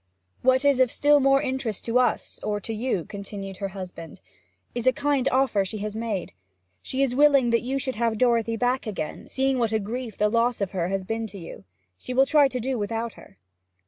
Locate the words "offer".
5.31-5.63